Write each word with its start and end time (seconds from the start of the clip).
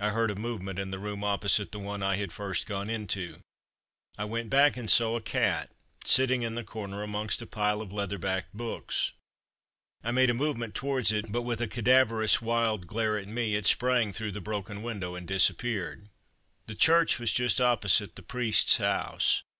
I 0.00 0.10
heard 0.10 0.32
a 0.32 0.34
movement 0.34 0.80
in 0.80 0.90
the 0.90 0.98
room 0.98 1.22
opposite 1.22 1.70
the 1.70 1.78
one 1.78 2.02
I 2.02 2.16
had 2.16 2.32
first 2.32 2.66
gone 2.66 2.90
into; 2.90 3.38
I 4.18 4.24
went 4.24 4.50
back 4.50 4.76
and 4.76 4.90
saw 4.90 5.14
a 5.14 5.20
cat 5.22 5.70
sitting 6.04 6.42
in 6.42 6.56
the 6.56 6.64
corner 6.64 7.04
amongst 7.04 7.40
a 7.40 7.46
pile 7.46 7.80
of 7.80 7.92
leather 7.92 8.18
backed 8.18 8.52
books. 8.52 9.12
I 10.02 10.10
made 10.10 10.28
a 10.28 10.34
movement 10.34 10.74
towards 10.74 11.12
it, 11.12 11.30
but 11.30 11.42
with 11.42 11.60
a 11.60 11.68
cadaverous, 11.68 12.42
wild 12.42 12.88
glare 12.88 13.16
at 13.16 13.28
me, 13.28 13.54
it 13.54 13.66
sprang 13.68 14.12
through 14.12 14.32
the 14.32 14.40
broken 14.40 14.82
window 14.82 15.14
and 15.14 15.24
disappeared. 15.24 16.08
The 16.66 16.74
church 16.74 17.20
was 17.20 17.30
just 17.30 17.60
opposite 17.60 18.16
the 18.16 18.22
priest's 18.22 18.78
house. 18.78 19.44